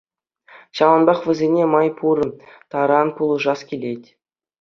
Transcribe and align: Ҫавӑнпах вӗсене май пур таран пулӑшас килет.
Ҫавӑнпах 0.77 1.19
вӗсене 1.31 1.65
май 1.73 1.89
пур 1.99 2.17
таран 2.73 3.07
пулӑшас 3.21 3.61
килет. 3.73 4.03